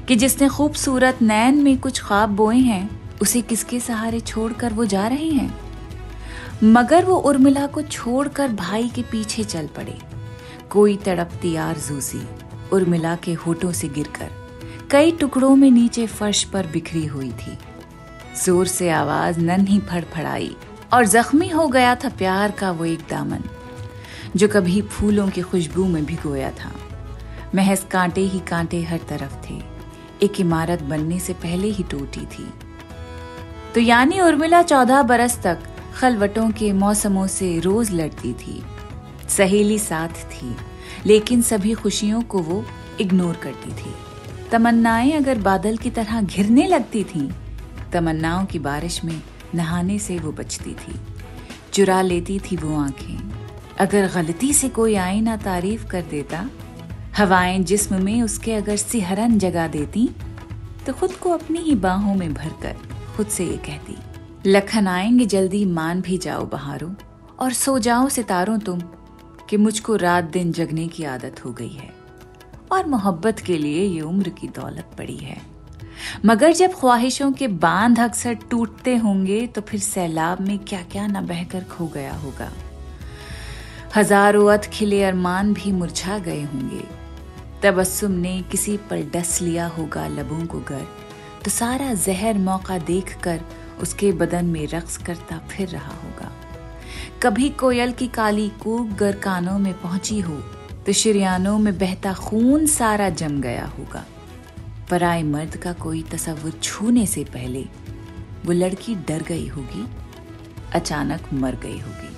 कि 0.08 0.16
जिसने 0.16 0.48
खूबसूरत 0.48 1.22
नैन 1.22 1.56
में 1.56 1.78
कुछ 1.78 2.02
ख्वाब 2.02 2.30
बोए 2.30 2.58
हैं, 2.58 2.90
उसे 3.22 3.42
किसके 3.42 3.80
सहारे 3.80 4.20
छोड़कर 4.20 4.74
वो 4.74 4.86
जा 4.86 5.08
रहे 5.08 5.30
हैं? 5.30 5.54
मगर 6.64 7.06
वो 7.06 7.16
उर्मिला 7.16 7.66
को 7.68 7.82
छोड़कर 7.82 8.52
भाई 8.52 8.90
के 8.90 9.02
पीछे 9.02 9.44
चल 9.44 9.68
पड़े। 9.68 9.98
कोई 10.70 10.96
तड़पती 10.96 11.56
आरज़ू 11.56 12.00
सी 12.02 12.22
उर्मिला 12.74 13.16
के 13.16 13.34
होठों 13.34 13.72
से 13.72 13.88
गिरकर 13.88 14.30
कई 14.92 15.12
टुकड़ों 15.12 15.56
में 15.56 15.70
नीचे 15.72 16.08
फर्श 16.08 16.44
पर 16.44 16.68
बिखरी 16.68 17.06
हुई 17.06 17.32
थी। 17.32 17.58
ज़ोर 18.46 18.68
से 18.68 18.90
आवाज़ 18.90 19.40
नन्ही 19.40 19.80
फड़फड़ाई 19.80 20.56
और 20.94 21.06
जख्मी 21.06 21.48
हो 21.50 21.68
गया 21.68 21.96
था 21.96 22.10
प्यार 22.10 22.52
का 22.52 22.72
वो 22.72 22.86
एक 22.86 23.00
दामन 23.10 23.44
जो 24.36 24.48
कभी 24.48 24.82
फूलों 24.82 25.28
की 25.30 25.42
खुशबू 25.42 25.86
में 25.86 26.06
भिगोया 26.06 26.52
था। 26.52 26.72
महज 27.56 27.84
कांटे 27.92 28.22
ही 28.22 28.40
कांटे 28.40 28.82
हर 28.84 29.00
तरफ़ 29.10 29.36
थे। 29.50 29.62
एक 30.24 30.40
इमारत 30.40 30.82
बनने 30.82 31.20
से 31.20 31.34
पहले 31.34 31.68
ही 31.68 31.84
टूटी 31.84 32.26
थी। 32.26 32.54
तो 33.74 33.82
यानी 33.82 34.20
उर्मिला 34.22 34.62
चौदह 34.64 35.02
बरस 35.02 35.40
तक 35.44 35.60
खलवटों 35.96 36.50
के 36.52 36.72
मौसमों 36.74 37.28
से 37.28 37.60
रोज 37.60 37.92
लड़ती 37.92 38.34
थी। 38.34 38.62
सहेली 39.30 39.80
साथ 39.80 40.24
थी 40.32 40.56
लेकिन 41.06 41.42
सभी 41.42 41.74
खुशियों 41.74 42.22
को 42.22 42.40
वो 42.40 42.66
इग्नोर 43.02 43.36
करती 43.36 43.72
थी। 43.72 43.94
तमन्नाएँ 44.52 45.12
अगर 45.12 45.38
बादल 45.38 45.78
की 45.78 45.90
तरह 45.90 46.22
घिरने 46.22 46.68
लगती 46.68 47.04
थीं, 47.04 47.30
तमन्नाओं 47.94 48.46
की 48.46 48.60
बारिश 48.60 49.04
में 49.04 49.22
नहाने 49.56 50.00
से 50.00 50.18
वो 50.20 50.32
बचती 50.32 50.74
थी। 50.74 51.00
चुरा 51.74 52.02
लेती 52.02 52.40
थी 52.40 52.56
वो 52.56 52.78
आँखें। 52.80 53.20
अगर 53.80 54.08
गलती 54.08 54.54
से 54.54 54.70
कोई 54.70 54.96
आईना 54.96 55.38
तारीफ़ 55.38 55.86
कर 55.88 56.02
देता, 56.02 56.50
हवाएँ 57.18 57.60
जिस्म 57.60 58.04
में 58.04 58.22
उसके 58.22 58.54
अगर 58.54 58.76
सिहरन 58.76 59.38
जगा 59.40 59.68
देती 59.68 60.10
तो 60.86 60.94
खुद 60.94 61.12
को 61.12 61.30
अपनी 61.30 61.60
ही 61.60 61.76
बाहों 61.76 62.16
में 62.16 62.34
भरकर 62.34 62.76
खुद 63.16 63.28
से 63.28 63.46
ये 63.46 63.58
कहती, 63.58 63.96
लखन 64.46 64.88
आएँगे 64.88 65.26
जल्दी, 65.26 65.66
मान 65.66 66.02
भी 66.02 66.18
जाओ 66.18 66.46
बहारों, 66.46 66.94
और 67.40 67.54
सो 67.54 67.80
जाओ 67.80 68.10
सितारों 68.10 68.58
तुम, 68.60 68.82
कि 69.50 69.58
मुझको 69.58 69.96
रात 69.96 70.24
दिन 70.24 70.52
जगने 70.52 70.88
की 70.88 71.04
आदत 71.04 71.44
हो 71.46 71.52
गई 71.52 71.70
है, 71.70 71.90
और 72.72 72.86
मोहब्बत 72.86 73.40
के 73.40 73.58
लिए 73.58 73.84
ये 73.84 74.02
उम्र 74.02 74.30
की 74.30 74.48
दौलत 74.48 74.92
पड़ी 74.98 75.18
है। 75.18 75.42
मगर 76.26 76.54
जब 76.54 76.74
ख्वाहिशों 76.74 77.32
के 77.32 77.48
बाँध 77.48 78.00
अक्सर 78.00 78.34
टूटते 78.52 78.96
होंगे 78.96 79.46
तो 79.48 79.62
फिर 79.62 79.80
सैलाब 79.80 80.42
में 80.42 80.58
क्या 80.60 80.82
क्या 80.92 81.08
न 81.08 81.26
बहकर 81.28 81.64
खो 81.72 81.88
गया 81.88 82.14
होगा। 82.16 82.52
हज़ारों 83.96 84.52
अथ 84.54 84.70
खिले 84.70 85.04
अरमान 85.04 85.54
भी 85.54 85.72
मुरझा 85.72 86.18
गए 86.20 86.42
होंगे। 86.44 86.84
तबस्सुम 87.64 88.12
ने 88.12 88.42
किसी 88.52 88.78
पर 88.90 89.02
डस 89.14 89.42
लिया 89.42 89.68
होगा 89.68 90.08
लबों 90.08 90.46
को 90.46 90.60
गर। 90.60 90.86
तो 91.46 91.52
सारा 91.52 91.94
जहर 91.94 92.38
मौका 92.40 92.78
देखकर 92.78 93.40
उसके 93.82 94.12
बदन 94.12 94.46
में 94.46 94.68
रक्स 94.68 94.98
करता 94.98 95.38
फिर 95.50 95.68
रहा 95.70 95.94
होगा। 95.94 96.32
कभी 97.24 97.50
कोयल 97.60 97.92
की 97.92 98.08
काली 98.08 98.48
कूक 98.62 98.92
गर 99.00 99.16
कानों 99.16 99.58
में 99.60 99.74
पहुँची 99.74 100.20
हो 100.20 100.36
तो 100.86 100.94
शिरयानों 100.94 101.58
में 101.60 101.78
बहता 101.78 102.14
खून 102.14 102.66
सारा 102.68 103.10
जम 103.12 103.42
गया 103.42 103.66
होगा। 103.68 104.04
पराए 104.90 105.24
मर्द 105.24 105.56
का 105.58 105.72
कोई 105.74 106.02
तस्वुर 106.12 106.52
छूने 106.64 107.06
से 107.06 107.24
पहले 107.24 107.64
वो 108.46 108.52
लड़की 108.54 108.96
डर 109.08 109.24
गई 109.28 109.48
होगी, 109.48 109.86
अचानक 110.76 111.34
मर 111.34 111.56
गई 111.64 111.80
होगी। 111.80 112.16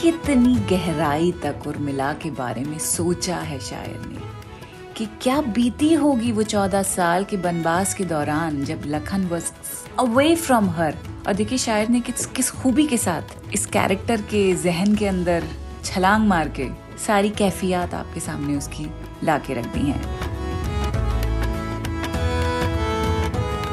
कितनी 0.00 0.54
गहराई 0.70 1.32
तक 1.42 1.66
उर्मिला 1.66 2.12
के 2.22 2.30
बारे 2.30 2.64
में 2.64 2.78
सोचा 2.78 3.36
है 3.36 3.58
शायर 3.60 4.00
ने 4.06 4.22
कि 4.96 5.06
क्या 5.22 5.40
बीती 5.54 5.92
होगी 5.94 6.32
वो 6.32 6.42
चौदह 6.42 6.82
साल 6.82 7.24
के 7.24 7.36
बनवास 7.36 7.94
के 7.94 8.04
दौरान 8.04 8.64
जब 8.64 8.82
Lakhan 8.86 9.26
was 9.26 9.50
away 10.00 10.34
from 10.36 10.68
her 10.70 10.96
और 11.26 11.34
देखिए 11.34 11.58
शायर 11.58 11.88
ने 11.88 12.00
किस 12.00 12.26
किस 12.26 12.50
खूबी 12.50 12.86
के 12.86 12.96
साथ 12.96 13.36
इस 13.54 13.66
कैरेक्टर 13.66 14.20
के 14.30 14.52
जहन 14.62 14.94
के 14.94 15.06
अंदर 15.06 15.44
छलांग 15.84 16.26
मार 16.28 16.48
के 16.50 16.68
सारी 16.98 17.30
कैफियत 17.32 17.94
आपके 17.94 18.20
सामने 18.20 18.56
उसकी 18.56 18.86
ला 19.24 19.38
के 19.38 19.54
रख 19.54 19.66
दी 19.74 19.80
हैं। 19.80 20.00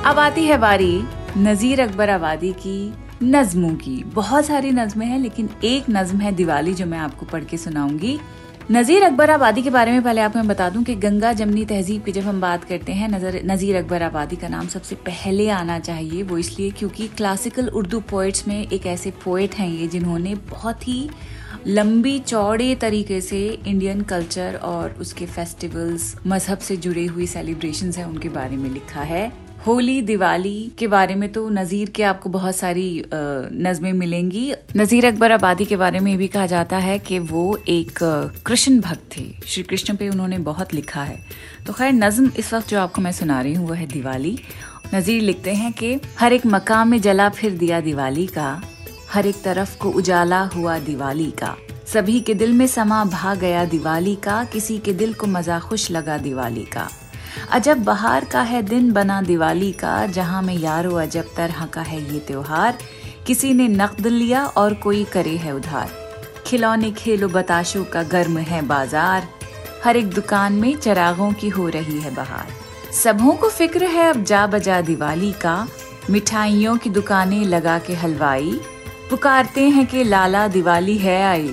अब 0.04 0.20
आती 0.20 0.46
है 0.46 0.58
बारी 0.58 1.04
नजीर 1.40 1.82
अकबर 1.82 2.10
आबादी 2.10 2.52
की 2.60 2.94
नज्मों 3.24 3.74
की। 3.76 4.04
बहुत 4.06 4.46
सारी 4.46 4.72
नज्में 4.72 5.06
हैं, 5.06 5.20
लेकिन 5.20 5.50
एक 5.64 5.90
नज्म 5.90 6.18
है 6.20 6.32
दिवाली 6.32 6.74
जो 6.74 6.86
मैं 6.86 7.00
आपको 7.00 7.26
पढ़ 7.26 7.44
के 7.44 7.58
सुनाऊँगी। 7.58 8.20
नज़ीर 8.72 9.04
अकबर 9.04 9.30
आबादी 9.30 9.62
के 9.62 9.70
बारे 9.70 9.92
में 9.92 10.02
पहले 10.04 10.22
आपको 10.22 10.40
मैं 10.40 10.48
बता 10.48 10.70
दूँ 10.70 10.84
कि 10.84 10.96
गंगा 10.96 11.32
जमनी 11.34 11.66
तहजीब 11.66 12.04
की 12.04 12.12
जब 12.12 12.24
हम 12.24 12.42
बात 12.42 12.64
करते 12.64 12.92
हैं, 12.92 13.08
नज़र, 13.10 13.40
नज़ीर 13.46 13.76
अकबर 13.78 14.04
आबादी 14.04 14.36
का 14.36 14.48
नाम 14.48 14.68
सबसे 14.68 14.96
पहले 14.98 15.50
आना 15.52 15.78
चाहिए, 15.80 16.24
वो 16.24 16.38
इसलिए 16.38 16.72
क्योंकि 16.72 17.08
क्लासिकल 17.18 17.68
उर्दू 17.70 18.00
पोइट्स 18.10 18.48
में 18.48 18.62
एक 18.64 18.86
ऐसे 18.88 19.12
पोइट 19.26 19.56
हैं 19.56 19.70
ये 19.70 19.88
जिन्होंने 19.88 20.36
बहुत 20.50 20.88
ही 20.88 21.10
लंबी, 21.68 22.18
चौड़े 22.20 22.74
तरीके 22.76 23.20
से 23.22 23.40
इंडियन 23.68 24.02
कल्चर 24.02 24.56
और 24.56 24.96
उसके 25.02 25.26
फेस्टिवल्स 25.26 26.16
मज़हब 26.28 26.58
से 26.58 26.78
जुड़े 26.78 27.06
हुई 27.06 27.28
सेलिब्रेशंस 27.28 27.98
है, 27.98 28.06
उनके 28.06 28.30
बारे 28.30 28.58
में 28.58 28.70
लिखा 28.70 29.02
है। 29.02 29.32
होली, 29.68 30.02
दिवाली 30.02 30.72
के 30.78 30.88
बारे 30.88 31.16
में 31.16 31.32
तो 31.32 31.48
नज़ीर 31.50 31.90
के 31.90 32.04
आपको 32.04 32.30
बहुत 32.30 32.56
सारी 32.56 33.04
नज़में 33.14 33.92
मिलेंगी। 33.94 34.52
नज़ीर 34.78 35.06
अकबर 35.06 35.32
आबादी 35.32 35.66
के 35.66 35.76
बारे 35.76 36.00
में 36.00 36.18
भी 36.18 36.28
कहा 36.28 36.46
जाता 36.46 36.78
है 36.78 36.98
कि 37.00 37.20
वो 37.20 37.58
एक 37.70 38.00
कृष्ण 38.46 38.80
भक्त 38.80 39.18
थे। 39.18 39.26
श्री 39.48 39.64
कृष्ण 39.64 39.96
पे 39.96 40.10
उन्होंने 40.10 40.38
बहुत 40.40 40.74
लिखा 40.74 41.04
है। 41.04 41.20
तो 41.68 41.74
खैर, 41.74 41.94
नज्म 41.94 42.32
इस 42.38 42.54
वक्त 42.54 42.70
जो 42.70 42.80
आपको 42.80 43.02
मैं 43.02 43.12
सुना 43.12 43.42
रही 43.42 43.54
हूँ 43.54 43.68
वो 43.68 43.74
है 43.74 43.88
दिवाली। 43.88 44.38
नज़ीर 44.96 45.22
लिखते 45.22 45.54
हैं 45.54 45.72
कि, 45.74 45.96
हर 46.20 46.34
एक 46.34 46.46
मकाम 46.46 46.88
में 46.88 47.02
जला 47.02 47.30
फिर 47.30 47.58
दिया 47.58 47.82
दिवाली 47.82 48.28
का। 48.28 48.62
हर 49.14 49.26
एक 49.26 49.42
तरफ़ 49.44 49.78
को 49.78 49.90
उजाला 49.90 50.42
हुआ 50.46 50.78
दिवाली 50.80 51.30
का। 51.32 51.56
सभी 51.88 52.20
के 52.20 52.34
दिल 52.34 52.54
में 52.54 52.66
समा 52.68 53.04
भा 53.06 53.34
गया 53.36 53.64
दिवाली 53.66 54.16
का, 54.16 54.44
किसी 54.44 54.78
के 54.78 54.94
दिल 54.94 55.14
को 55.14 55.28
मज़ा 55.28 55.60
खुश 55.60 55.90
लगा 55.92 56.18
दिवाली 56.18 56.64
का। 56.66 56.88
अजब 57.52 57.84
बहार 57.84 58.26
का 58.26 58.42
है 58.42 58.62
दिन 58.62 58.92
बना 58.92 59.22
दिवाली 59.22 59.72
का, 59.72 60.06
जहाँ 60.06 60.42
में 60.42 60.56
यारो 60.56 60.96
अजब 60.96 61.34
तरह 61.38 61.66
का 61.66 61.82
है 61.82 62.02
ये 62.14 62.20
त्योहार। 62.20 62.78
किसी 63.28 63.54
ने 63.54 63.68
नकद 63.68 64.08
लिया 64.08 64.46
और 64.46 64.74
कोई 64.74 65.04
करे 65.04 65.36
है 65.38 65.56
उधार। 65.56 65.92
खिलौने 66.46 66.92
खेलो 66.92 67.28
बताशों 67.28 67.84
का 67.84 68.04
गर्म 68.04 68.38
है 68.38 68.62
बाज़ार। 68.62 69.28
हर 69.84 69.98
एक 69.98 70.10
दुकान 70.10 70.54
में 70.54 70.76
चरागों 70.76 71.32
की 71.34 71.50
हो 71.50 71.68
रही 71.70 72.00
है 72.00 72.16
बहार। 72.16 72.48
सबों 72.94 73.34
को 73.34 73.50
फ़िक्र 73.50 73.86
है 73.86 74.10
अब 74.10 74.24
जा 74.24 74.48
बजा 74.48 74.82
दिवाली 74.82 75.32
का। 75.32 75.68
मिठाइयों 76.10 76.78
की 76.78 76.90
दुकानें 76.90 77.44
लगा 77.46 77.78
के 77.80 77.94
हलवाई। 77.94 78.60
पुकारते 79.12 79.62
हैं 79.70 79.86
कि 79.86 80.04
लाला 80.04 80.48
दिवाली 80.48 80.98
है 80.98 81.22
आई। 81.24 81.50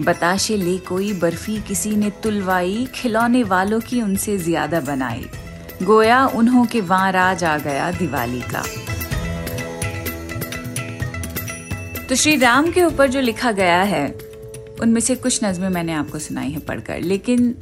बताशे 0.00 0.56
ले 0.56 0.76
कोई 0.78 1.12
बर्फ़ी 1.12 1.60
किसी 1.60 1.90
ने 1.96 2.10
तुलवाई, 2.22 2.86
खिलौने 2.94 3.42
वालों 3.42 3.80
की 3.80 4.00
उनसे 4.02 4.36
ज़्यादा 4.38 4.80
बनाई। 4.80 5.24
गोया 5.82 6.26
उन्हों 6.26 6.64
के 6.66 6.80
वहाँ 6.80 7.12
राज 7.12 7.44
आ 7.44 7.56
गया 7.58 7.90
दिवाली 7.90 8.40
का। 8.40 8.62
तो 12.08 12.14
श्री 12.14 12.36
राम 12.36 12.70
के 12.70 12.82
ऊपर 12.82 13.08
जो 13.08 13.20
लिखा 13.20 13.52
गया 13.52 13.82
है, 13.82 14.06
उनमें 14.82 15.00
से 15.00 15.14
कुछ 15.16 15.44
नज़में 15.44 15.68
मैंने 15.68 15.92
आपको 15.92 16.18
सुनाई 16.18 16.50
है 16.50 16.60
पढ़कर। 16.60 17.00
लेकिन 17.00 17.54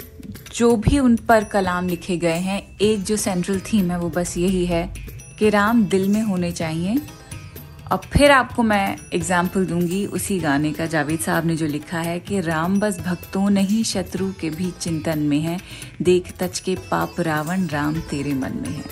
जो 0.54 0.74
भी 0.76 0.98
उन 0.98 1.16
पर 1.28 1.44
कलाम 1.44 1.88
लिखे 1.88 2.16
गए 2.16 2.38
हैं, 2.40 2.62
एक 2.80 3.02
जो 3.02 3.16
सेंट्रल 3.16 3.60
थीम 3.60 3.90
है, 3.90 3.98
वो 3.98 4.08
बस 4.08 4.36
यही 4.38 4.66
है 4.66 4.86
कि 5.38 5.50
राम 5.50 5.84
दिल 5.86 6.08
में 6.08 6.22
होने 6.22 6.52
चाहिए 6.52 6.96
और 7.92 8.00
फिर 8.12 8.30
आपको 8.30 8.62
मैं 8.62 8.96
एग्ज़ाम्पल 9.14 9.64
दूँगी 9.66 10.04
उसी 10.06 10.38
गाने 10.38 10.72
का। 10.72 10.86
जावेद 10.86 11.20
साहब 11.20 11.46
ने 11.46 11.56
जो 11.56 11.66
लिखा 11.66 11.98
है 11.98 12.18
कि 12.20 12.40
राम 12.40 12.78
बस 12.80 13.00
भक्तों 13.00 13.50
नहीं, 13.50 13.82
शत्रु 13.84 14.32
के 14.32 14.50
भी 14.50 14.70
चिंतन 14.70 15.18
में 15.18 15.40
है। 15.40 15.58
देख 16.02 16.32
तच 16.38 16.58
के 16.58 16.76
पाप 16.90 17.20
रावण, 17.20 17.66
राम 17.66 18.00
तेरे 18.00 18.34
मन 18.34 18.52
में 18.56 18.68
है। 18.68 18.84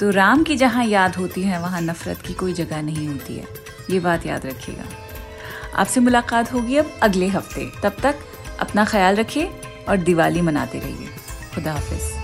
तो 0.00 0.10
राम 0.10 0.42
की 0.42 0.56
जहाँ 0.56 0.84
याद 0.84 1.16
होती 1.16 1.42
है, 1.42 1.60
वहाँ 1.60 1.80
नफरत 1.80 2.20
की 2.20 2.34
कोई 2.34 2.52
जगह 2.52 2.82
नहीं 2.82 3.08
होती 3.08 3.34
है। 3.34 3.46
ये 3.90 4.00
बात 4.00 4.26
याद 4.26 4.46
रखिएगा। 4.46 4.84
आपसे 5.76 6.00
मुलाकात 6.00 6.52
होगी 6.52 6.76
अब 6.76 6.90
अगले 7.02 7.28
हफ़्ते। 7.28 7.70
तब 7.82 7.96
तक 8.02 8.18
अपना 8.60 8.84
ख्याल 8.84 9.16
रखिए 9.16 9.50
और 9.88 9.96
दिवाली 9.96 10.40
मनाते 10.40 10.78
रहिए। 10.78 11.08
खुदा 11.54 11.72
हाफिज़। 11.72 12.23